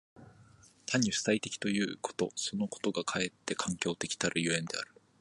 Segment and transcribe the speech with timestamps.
[0.87, 4.91] 単に主体的ということそのことがかえって環境的たる所以である。